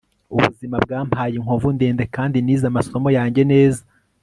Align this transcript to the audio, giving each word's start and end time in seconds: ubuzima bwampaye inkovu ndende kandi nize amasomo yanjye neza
ubuzima 0.33 0.75
bwampaye 0.85 1.33
inkovu 1.39 1.67
ndende 1.77 2.03
kandi 2.15 2.37
nize 2.41 2.65
amasomo 2.71 3.07
yanjye 3.17 3.41
neza 3.51 3.83